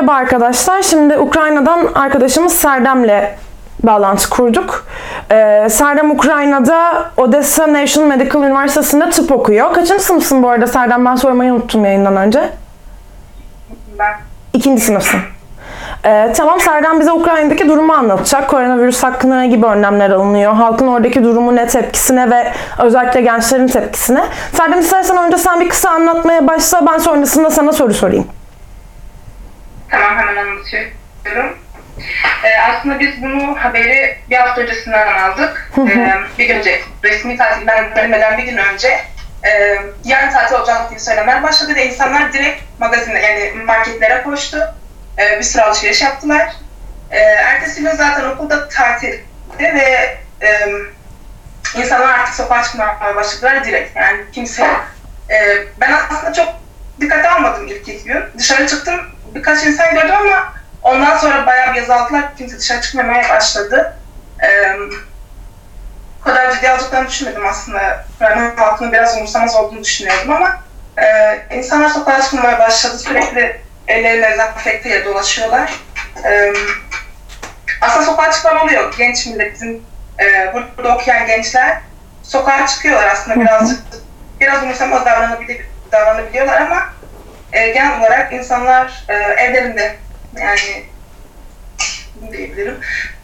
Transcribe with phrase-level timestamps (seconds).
[0.00, 0.82] Merhaba arkadaşlar.
[0.82, 3.22] Şimdi Ukrayna'dan arkadaşımız Serdem'le
[3.82, 4.86] bağlantı kurduk.
[5.30, 9.72] Ee, Serdem Ukrayna'da Odessa National Medical Üniversitesi'nde tıp okuyor.
[9.72, 11.04] Kaçıncı sınıfsın bu arada Serdem?
[11.04, 12.48] Ben sormayı unuttum yayından önce.
[13.98, 14.12] Ben
[14.52, 15.20] İkinci sınıfsın.
[16.04, 18.50] Ee, tamam Serdem bize Ukrayna'daki durumu anlatacak.
[18.50, 20.52] Koronavirüs hakkında ne gibi önlemler alınıyor?
[20.52, 24.24] Halkın oradaki durumu ne tepkisine ve özellikle gençlerin tepkisine.
[24.52, 26.86] Serdem istersen önce sen bir kısa anlatmaya başla.
[26.86, 28.26] Ben sonrasında sana soru sorayım.
[30.36, 31.58] Anlatıyorum.
[32.44, 35.72] Ee, aslında biz bunu haberi bir hafta öncesinden aldık.
[35.78, 39.00] Ee, bir gün önce, resmi tatilden dönmeden bir gün önce
[39.44, 44.74] e, yarın tatil olacak diye söylemler başladı ve insanlar direkt magazine yani marketlere koştu.
[45.18, 46.52] Ee, bir sürü alışveriş yaptılar.
[47.10, 49.24] Ee, ertesi gün zaten okulda tatildi
[49.58, 50.68] ve e,
[51.76, 53.96] insanlar artık sokağa çıkmaya başladılar direkt.
[53.96, 54.66] Yani kimse
[55.30, 56.48] e, ben aslında çok
[57.00, 58.24] dikkate almadım ilk iki gün.
[58.38, 59.00] Dışarı çıktım
[59.34, 61.94] birkaç insan gördüm ama ondan sonra bayağı bir yazı.
[62.38, 63.96] Kimse dışarı çıkmamaya başladı.
[64.42, 64.76] Ee,
[66.20, 68.04] o kadar ciddi alacaklarını düşünmedim aslında.
[68.20, 70.60] Ben halkının biraz umursamaz olduğunu düşünüyordum ama
[70.98, 72.98] e, insanlar sokağa çıkmaya başladı.
[72.98, 75.72] Sürekli ellerine dezenfekteyle dolaşıyorlar.
[76.24, 76.52] E,
[77.80, 78.94] aslında sokağa çıkmam oluyor.
[78.98, 79.82] Genç millet, bizim
[80.20, 81.78] e, burada okuyan gençler
[82.22, 83.80] sokağa çıkıyorlar aslında birazcık.
[84.40, 86.92] Biraz umursamaz davranabilir, davranabiliyorlar ama
[87.52, 89.96] e, genel olarak insanlar e, evlerinde
[90.36, 90.84] yani
[92.32, 92.78] diyebilirim.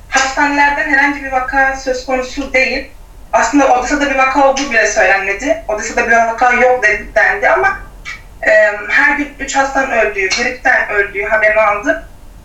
[0.08, 2.90] Hastanelerden herhangi bir vaka söz konusu değil.
[3.32, 5.64] Aslında Odessa'da bir vaka olduğu bile söylenmedi.
[5.68, 7.78] Odessa'da bir vaka yok dedi, dendi ama
[8.42, 8.50] e,
[8.88, 12.02] her gün 3 hastanın öldüğü, gripten öldüğü haberini aldık.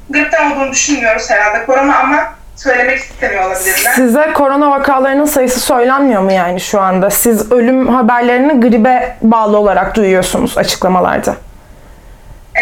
[0.09, 1.65] Gripten olduğunu düşünmüyoruz herhalde.
[1.65, 3.93] Korona ama söylemek istemiyor olabilirler.
[3.95, 7.09] Size korona vakalarının sayısı söylenmiyor mu yani şu anda?
[7.09, 11.35] Siz ölüm haberlerini gribe bağlı olarak duyuyorsunuz açıklamalarda.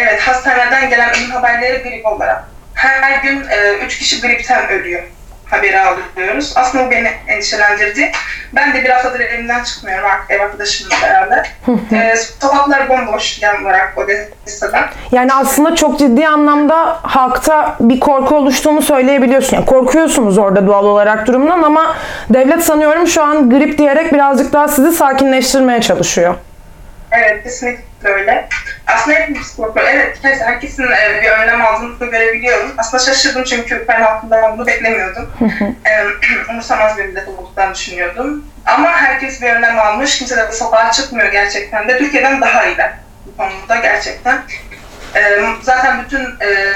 [0.00, 2.44] Evet, hastaneden gelen ölüm haberleri grip olarak.
[2.74, 3.46] Her gün
[3.84, 5.02] 3 kişi gripten ölüyor
[5.50, 6.52] haberi alıyoruz.
[6.56, 8.12] Aslında bu beni endişelendirdi.
[8.52, 11.50] Ben de bir haftadır evimden çıkmıyorum ev arkadaşımla beraber.
[11.92, 14.88] e, sokaklar bomboş genel olarak Odessa'da.
[15.12, 19.56] Yani aslında çok ciddi anlamda halkta bir korku oluştuğunu söyleyebiliyorsun.
[19.56, 21.96] Yani korkuyorsunuz orada doğal olarak durumdan ama
[22.30, 26.34] devlet sanıyorum şu an grip diyerek birazcık daha sizi sakinleştirmeye çalışıyor.
[27.12, 28.48] Evet, kesinlikle öyle.
[28.86, 29.92] Aslında hepimiz korkuyoruz.
[29.94, 32.72] Evet, herkes- herkesin e, bir önlem aldığını görebiliyorum.
[32.78, 35.30] Aslında şaşırdım çünkü ben halkından bunu beklemiyordum.
[35.84, 38.44] e, umursamaz bir millet olduklarını düşünüyordum.
[38.66, 40.18] Ama herkes bir önlem almış.
[40.18, 41.98] Kimse de sokağa çıkmıyor gerçekten de.
[41.98, 42.92] Türkiye'den daha iyiler
[43.26, 44.38] bu konuda gerçekten.
[45.16, 45.20] E,
[45.62, 46.24] zaten bütün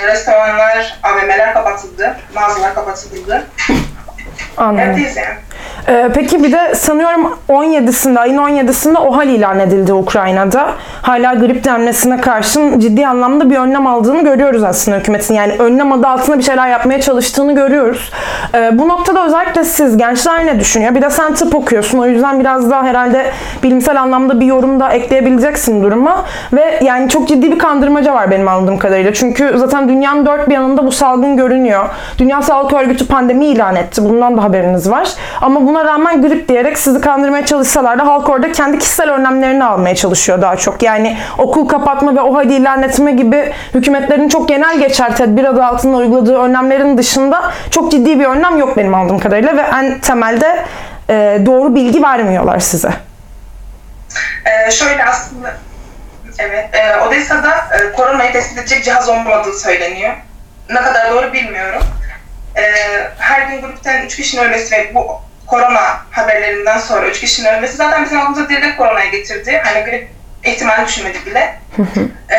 [0.06, 2.16] restoranlar, AVM'ler kapatıldı.
[2.34, 3.46] Mağazalar kapatıldı.
[4.56, 4.90] Anladım.
[4.90, 5.34] Evdeyiz yani.
[5.88, 10.66] Ee, peki bir de sanıyorum 17'sinde, ayın 17'sinde OHAL ilan edildi Ukrayna'da.
[11.02, 15.34] Hala grip denmesine karşın ciddi anlamda bir önlem aldığını görüyoruz aslında hükümetin.
[15.34, 18.12] Yani önlem adı altında bir şeyler yapmaya çalıştığını görüyoruz.
[18.54, 20.94] Ee, bu noktada özellikle siz gençler ne düşünüyor?
[20.94, 21.98] Bir de sen tıp okuyorsun.
[21.98, 26.24] O yüzden biraz daha herhalde bilimsel anlamda bir yorum da ekleyebileceksin duruma.
[26.52, 29.14] Ve yani çok ciddi bir kandırmaca var benim anladığım kadarıyla.
[29.14, 31.88] Çünkü zaten dünyanın dört bir yanında bu salgın görünüyor.
[32.18, 34.04] Dünya Sağlık Örgütü pandemi ilan etti.
[34.04, 35.08] Bundan da haberiniz var.
[35.40, 39.94] Ama buna rağmen grip diyerek sizi kandırmaya çalışsalar da halk orada kendi kişisel önlemlerini almaya
[39.94, 40.82] çalışıyor daha çok.
[40.82, 45.64] Yani okul kapatma ve o hadi ilan etme gibi hükümetlerin çok genel geçer tedbir adı
[45.64, 50.64] altında uyguladığı önlemlerin dışında çok ciddi bir önlem yok benim anladığım kadarıyla ve en temelde
[51.10, 52.90] e, doğru bilgi vermiyorlar size.
[54.46, 55.54] Ee, şöyle aslında
[56.38, 60.14] evet e, Odessa'da e, koronayı tespit edecek cihaz olmadığı söyleniyor.
[60.70, 61.82] Ne kadar doğru bilmiyorum.
[62.56, 62.62] E,
[63.18, 68.04] her gün gruptan 3 kişinin ölmesi ve bu korona haberlerinden sonra 3 kişinin ölmesi zaten
[68.04, 69.60] bizim aklımıza direkt koronayı getirdi.
[69.64, 70.08] Hani grip
[70.44, 71.58] ihtimali düşünmedik bile.
[72.30, 72.38] e,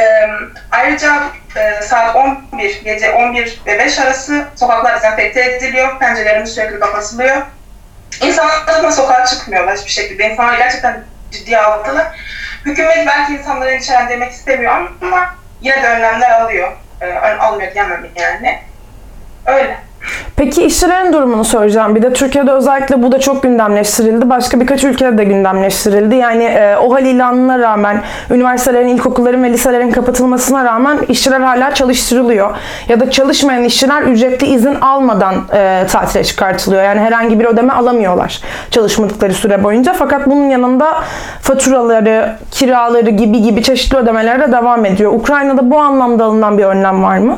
[0.72, 1.24] ayrıca
[1.56, 6.00] e, saat 11, gece 11 ve 5 arası sokaklar dezenfekte ediliyor.
[6.00, 7.42] Pencerelerimiz sürekli kapatılıyor.
[8.22, 10.30] İnsanlar zaten sokağa çıkmıyorlar hiçbir şekilde.
[10.30, 12.08] İnsanlar gerçekten ciddiye aldılar.
[12.66, 16.72] Hükümet belki insanları endişelendirmek istemiyor ama yine de önlemler alıyor.
[17.02, 18.60] Ee, ön- almıyor diyemem yani.
[19.46, 19.78] Öyle.
[20.38, 21.96] Peki işçilerin durumunu soracağım.
[21.96, 24.30] Bir de Türkiye'de özellikle bu da çok gündemleştirildi.
[24.30, 26.16] Başka birkaç ülkede de gündemleştirildi.
[26.16, 28.02] Yani e, OHAL ilanına rağmen,
[28.32, 32.56] üniversitelerin, ilkokulların ve liselerin kapatılmasına rağmen işçiler hala çalıştırılıyor.
[32.90, 36.84] Ya da çalışmayan işçiler ücretli izin almadan e, tatile çıkartılıyor.
[36.84, 38.42] Yani herhangi bir ödeme alamıyorlar
[38.72, 39.94] çalışmadıkları süre boyunca.
[39.94, 40.94] Fakat bunun yanında
[41.42, 45.14] faturaları, kiraları gibi gibi çeşitli ödemeler de devam ediyor.
[45.14, 47.38] Ukrayna'da bu anlamda alınan bir önlem var mı?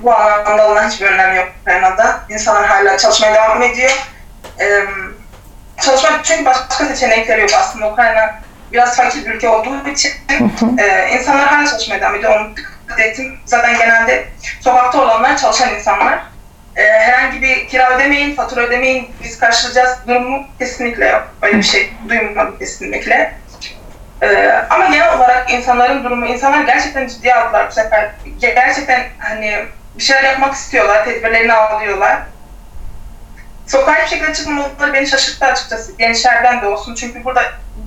[0.00, 2.20] Bu anlamda alınan hiçbir önlem yok Ukrayna'da.
[2.28, 4.06] İnsanlar hala çalışmaya devam ediyor.
[4.60, 4.84] Ee,
[5.82, 7.92] çalışmak çünkü başka seçenekleri yok aslında.
[7.92, 8.40] Ukrayna
[8.72, 10.12] biraz fakir bir ülke olduğu için
[10.78, 12.40] e, insanlar hala çalışmaya devam ediyor.
[12.40, 12.54] Onu
[12.98, 14.28] eğitim zaten genelde
[14.60, 16.18] sokakta olanlar çalışan insanlar.
[16.76, 21.28] Ee, herhangi bir kira ödemeyin, fatura ödemeyin, biz karşılayacağız durumu kesinlikle yok.
[21.42, 23.34] Öyle bir şey duymadım kesinlikle.
[24.22, 28.10] Ee, ama genel olarak insanların durumu, insanlar gerçekten ciddiye aldılar bu sefer.
[28.40, 29.64] Gerçekten hani
[29.98, 32.22] bir şeyler yapmak istiyorlar, tedbirlerini alıyorlar.
[33.66, 35.96] Sokağa bir şekilde çıkmamaları beni şaşırttı açıkçası.
[35.96, 36.94] Gençlerden de olsun.
[36.94, 37.42] Çünkü burada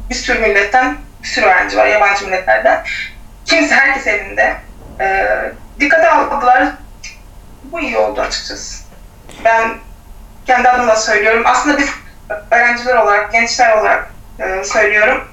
[0.09, 2.83] bir sürü milletten, bir sürü öğrenci var, yabancı milletlerden.
[3.45, 4.55] Kimse, herkes evinde.
[4.99, 6.67] Ee, dikkate aldılar.
[7.63, 8.83] Bu iyi oldu açıkçası.
[9.45, 9.77] Ben
[10.45, 11.43] kendi adıma söylüyorum.
[11.45, 11.89] Aslında biz
[12.51, 15.27] öğrenciler olarak, gençler olarak e, söylüyorum.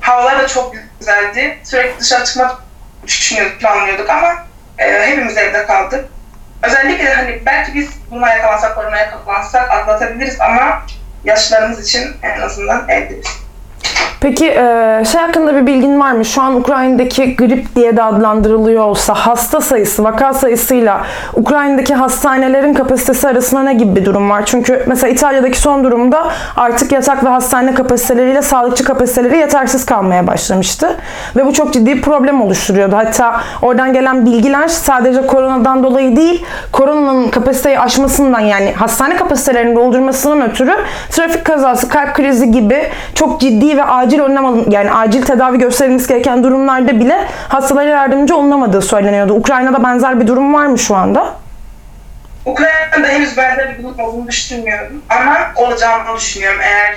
[0.00, 1.58] Havalar da çok güzeldi.
[1.64, 2.62] Sürekli dışarı çıkmak
[3.06, 4.46] düşünüyorduk, planlıyorduk ama
[4.78, 6.04] e, hepimiz evde kaldık.
[6.66, 10.86] Özellikle hani belki biz buna yakalansak, korona yakalansak atlatabiliriz ama
[11.24, 13.43] yaşlarımız için en azından evdeyiz.
[14.24, 16.24] Peki e, şey hakkında bir bilgin var mı?
[16.24, 21.00] Şu an Ukrayna'daki grip diye de adlandırılıyor olsa hasta sayısı, vaka sayısıyla
[21.34, 24.42] Ukrayna'daki hastanelerin kapasitesi arasında ne gibi bir durum var?
[24.46, 30.96] Çünkü mesela İtalya'daki son durumda artık yatak ve hastane kapasiteleriyle sağlıkçı kapasiteleri yetersiz kalmaya başlamıştı.
[31.36, 32.96] Ve bu çok ciddi bir problem oluşturuyordu.
[32.96, 40.50] Hatta oradan gelen bilgiler sadece koronadan dolayı değil, koronanın kapasiteyi aşmasından yani hastane kapasitelerini doldurmasından
[40.50, 40.74] ötürü
[41.10, 42.82] trafik kazası, kalp krizi gibi
[43.14, 48.36] çok ciddi ve acil önlem alın yani acil tedavi gösterilmesi gereken durumlarda bile hastalara yardımcı
[48.36, 49.32] olunamadığı söyleniyordu.
[49.34, 51.26] Ukrayna'da benzer bir durum var mı şu anda?
[52.46, 56.60] Ukrayna'da henüz benzer bir durum olduğunu düşünmüyorum ama olacağını düşünüyorum.
[56.62, 56.94] Eğer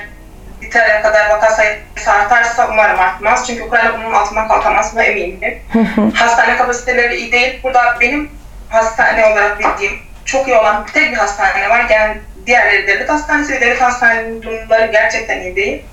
[0.62, 3.48] İtalya kadar vaka sayısı artarsa umarım artmaz.
[3.48, 5.60] Çünkü Ukrayna bunun altından kalkamaz eminim.
[6.14, 7.60] hastane kapasiteleri iyi değil.
[7.64, 8.30] Burada benim
[8.70, 9.94] hastane olarak bildiğim
[10.26, 11.86] çok iyi olan tek bir hastane var.
[11.90, 15.86] Yani diğerleri devlet hastanesi ve devlet hastanelerinin durumları gerçekten iyi değil.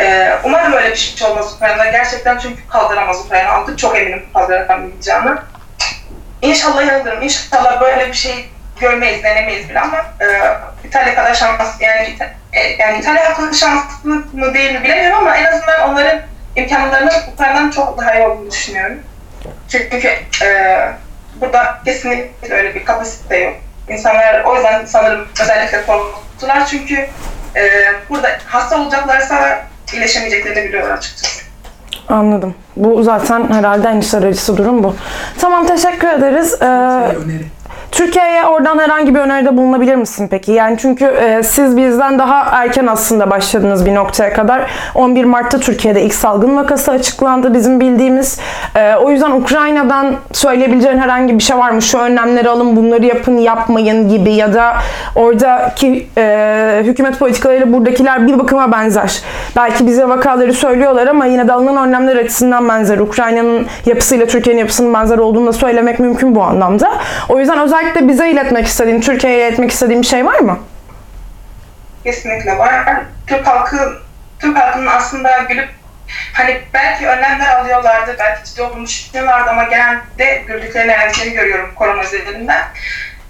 [0.00, 1.90] Ee, umarım öyle bir şey olmaz Ukrayna'da.
[1.90, 3.78] Gerçekten çünkü kaldıramaz Ukrayna artık.
[3.78, 5.42] Çok eminim kaldıramayacağını.
[6.42, 7.22] İnşallah yanılırım.
[7.22, 8.48] İnşallah böyle bir şey
[8.80, 10.26] görmeyiz, denemeyiz bile ama e,
[10.84, 12.16] İtalya kadar şans yani,
[12.52, 16.20] e, yani İtalya halkının şanslı mı değil mi bilemiyorum ama en azından onların
[16.56, 19.00] imkanlarının Ukrayna'dan çok daha iyi olduğunu düşünüyorum.
[19.68, 20.08] Çünkü
[20.42, 20.78] e,
[21.40, 23.54] burada kesinlikle öyle bir kapasite yok.
[23.88, 27.08] İnsanlar o yüzden sanırım özellikle korktular çünkü
[27.56, 31.40] e, burada hasta olacaklarsa iyileşemeyeceklerini biliyorlar açıkçası.
[32.08, 32.54] Anladım.
[32.76, 34.94] Bu zaten herhalde en iç aracısı durum bu.
[35.40, 36.54] Tamam teşekkür ederiz.
[36.62, 37.44] Ee, öneri.
[37.92, 40.52] Türkiye'ye oradan herhangi bir öneride bulunabilir misin peki?
[40.52, 44.70] Yani çünkü e, siz bizden daha erken aslında başladınız bir noktaya kadar.
[44.94, 48.38] 11 Mart'ta Türkiye'de ilk salgın vakası açıklandı bizim bildiğimiz.
[48.76, 51.82] E, o yüzden Ukrayna'dan söyleyebileceğin herhangi bir şey var mı?
[51.82, 54.72] Şu önlemleri alın, bunları yapın, yapmayın gibi ya da
[55.16, 59.20] oradaki e, hükümet politikalarıyla buradakiler bir bakıma benzer.
[59.56, 62.98] Belki bize vakaları söylüyorlar ama yine de alınan önlemler açısından benzer.
[62.98, 66.92] Ukrayna'nın yapısıyla Türkiye'nin yapısının benzer olduğunu da söylemek mümkün bu anlamda.
[67.28, 70.58] O yüzden özellikle bize iletmek istediğin, Türkiye'ye iletmek istediğin bir şey var mı?
[72.04, 73.02] Kesinlikle var.
[73.26, 73.98] Türk halkı,
[74.38, 75.68] Türk halkının aslında gülüp
[76.32, 82.62] hani belki önlemler alıyorlardı, belki ciddi olduğunu düşünüyorlardı ama genelde güldüklerini, eğlendiklerini görüyorum korona üzerinden.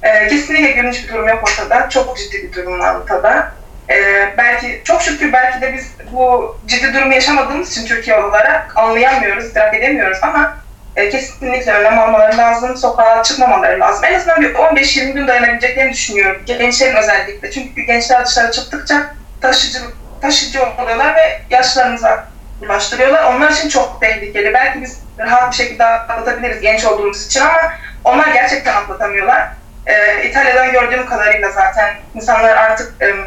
[0.03, 1.89] Ee, kesinlikle gülünç bir durum yok ortada.
[1.89, 3.53] Çok ciddi bir durum var ortada.
[3.91, 9.45] Ee, belki çok şükür belki de biz bu ciddi durumu yaşamadığımız için Türkiye olarak anlayamıyoruz,
[9.45, 10.60] idrak edemiyoruz ama
[11.01, 14.05] e, kesinlikle önlem almaları lazım, sokağa çıkmamaları lazım.
[14.05, 16.43] En azından bir 15-20 gün dayanabileceklerini düşünüyorum.
[16.47, 17.51] Gençlerin özellikle.
[17.51, 19.79] Çünkü gençler dışarı çıktıkça taşıcı,
[20.23, 22.29] taşıcı oluyorlar ve yaşlarımıza
[22.61, 23.23] bulaştırıyorlar.
[23.23, 24.55] Onlar için çok tehlikeli.
[24.55, 27.73] Belki biz rahat bir şekilde atlatabiliriz genç olduğumuz için ama
[28.05, 29.49] onlar gerçekten atlatamıyorlar.
[29.87, 33.25] Ee, İtalya'dan gördüğüm kadarıyla zaten insanlar artık em,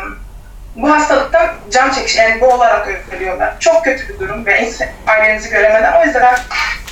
[0.76, 3.60] bu hastalıktan can çekiş, yani boğularak ölüyorlar.
[3.60, 4.70] Çok kötü bir durum ve
[5.08, 6.02] ailenizi göremeden.
[6.02, 6.36] O yüzden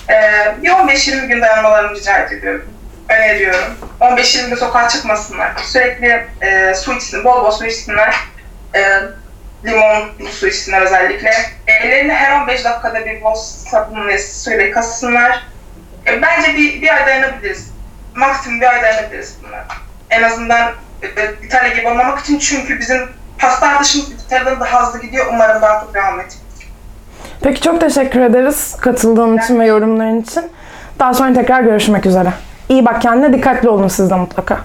[0.10, 2.66] ee, bir 15-20 gün dayanmalarını rica ediyorum.
[3.10, 3.78] Öneriyorum.
[4.02, 5.52] 15-20 gün sokağa çıkmasınlar.
[5.66, 8.16] Sürekli e, su içsin, bol bol su içsinler.
[8.76, 8.82] E,
[9.66, 11.32] limon su içsinler özellikle.
[11.68, 15.48] Ellerini her 15 dakikada bir bol sabun ve suyla yıkasınlar.
[16.08, 17.72] E, bence bir, bir ay dayanabiliriz.
[18.16, 19.64] Maksimum bir ay dayanabiliriz bunlar.
[20.10, 20.74] En azından
[21.04, 23.10] e, İtalya gibi olmamak için çünkü bizim
[23.42, 25.26] hasta artışımız İtalya'dan daha hızlı gidiyor.
[25.34, 26.42] Umarım daha çok devam edecek.
[27.42, 30.44] Peki çok teşekkür ederiz katıldığın için ve yorumların için.
[31.00, 32.34] Daha sonra tekrar görüşmek üzere.
[32.70, 34.60] İyi bak kendine, dikkatli olun siz de mutlaka.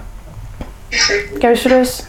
[1.41, 2.03] Görüşürüz.